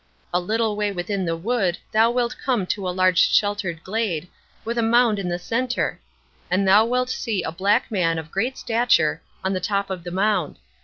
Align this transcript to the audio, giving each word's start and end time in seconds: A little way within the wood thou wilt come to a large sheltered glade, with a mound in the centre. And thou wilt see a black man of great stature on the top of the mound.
A 0.33 0.39
little 0.39 0.75
way 0.75 0.91
within 0.91 1.25
the 1.25 1.37
wood 1.37 1.77
thou 1.91 2.09
wilt 2.09 2.35
come 2.43 2.65
to 2.65 2.89
a 2.89 2.89
large 2.89 3.19
sheltered 3.31 3.83
glade, 3.83 4.27
with 4.65 4.79
a 4.79 4.81
mound 4.81 5.19
in 5.19 5.29
the 5.29 5.37
centre. 5.37 5.99
And 6.49 6.67
thou 6.67 6.85
wilt 6.87 7.11
see 7.11 7.43
a 7.43 7.51
black 7.51 7.91
man 7.91 8.17
of 8.17 8.31
great 8.31 8.57
stature 8.57 9.21
on 9.43 9.53
the 9.53 9.59
top 9.59 9.91
of 9.91 10.03
the 10.03 10.09
mound. 10.09 10.57